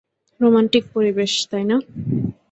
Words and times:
Romantic 0.39 0.83
পরিবেশ, 0.95 1.31
তাই 1.51 1.63
না? 1.69 1.77